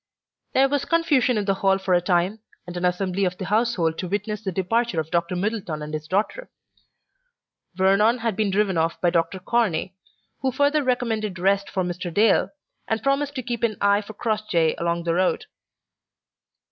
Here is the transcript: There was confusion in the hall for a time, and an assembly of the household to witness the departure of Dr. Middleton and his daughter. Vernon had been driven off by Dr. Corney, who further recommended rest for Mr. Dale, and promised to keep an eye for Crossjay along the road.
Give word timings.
There 0.53 0.67
was 0.67 0.83
confusion 0.85 1.37
in 1.37 1.45
the 1.45 1.53
hall 1.53 1.77
for 1.77 1.93
a 1.93 2.01
time, 2.01 2.39
and 2.65 2.75
an 2.75 2.85
assembly 2.85 3.23
of 3.23 3.37
the 3.37 3.45
household 3.45 3.99
to 3.99 4.07
witness 4.07 4.41
the 4.41 4.51
departure 4.51 4.99
of 4.99 5.11
Dr. 5.11 5.35
Middleton 5.35 5.83
and 5.83 5.93
his 5.93 6.07
daughter. 6.07 6.49
Vernon 7.75 8.17
had 8.17 8.35
been 8.35 8.49
driven 8.49 8.79
off 8.79 8.99
by 8.99 9.11
Dr. 9.11 9.37
Corney, 9.37 9.95
who 10.39 10.51
further 10.51 10.81
recommended 10.83 11.37
rest 11.37 11.69
for 11.69 11.83
Mr. 11.83 12.11
Dale, 12.11 12.49
and 12.87 13.03
promised 13.03 13.35
to 13.35 13.43
keep 13.43 13.61
an 13.61 13.77
eye 13.79 14.01
for 14.01 14.15
Crossjay 14.15 14.73
along 14.79 15.03
the 15.03 15.13
road. 15.13 15.45